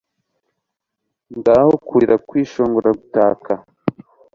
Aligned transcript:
Ngaho 1.37 1.73
kurira 1.87 2.15
kwishongora 2.27 2.89
gutaka 2.99 3.51